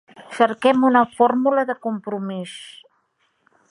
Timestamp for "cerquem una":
0.37-1.03